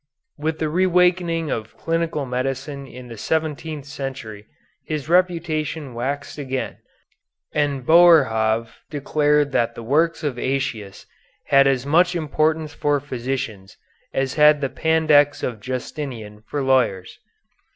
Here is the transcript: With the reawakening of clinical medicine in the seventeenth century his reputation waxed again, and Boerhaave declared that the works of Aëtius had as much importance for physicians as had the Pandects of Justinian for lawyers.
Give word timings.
With 0.35 0.57
the 0.57 0.67
reawakening 0.67 1.51
of 1.51 1.77
clinical 1.77 2.25
medicine 2.25 2.87
in 2.87 3.07
the 3.07 3.19
seventeenth 3.19 3.85
century 3.85 4.47
his 4.83 5.07
reputation 5.07 5.93
waxed 5.93 6.39
again, 6.39 6.77
and 7.53 7.85
Boerhaave 7.85 8.69
declared 8.89 9.51
that 9.51 9.75
the 9.75 9.83
works 9.83 10.23
of 10.23 10.37
Aëtius 10.37 11.05
had 11.45 11.67
as 11.67 11.85
much 11.85 12.15
importance 12.15 12.73
for 12.73 12.99
physicians 12.99 13.77
as 14.11 14.33
had 14.33 14.59
the 14.59 14.69
Pandects 14.69 15.43
of 15.43 15.59
Justinian 15.61 16.41
for 16.47 16.63
lawyers. 16.63 17.19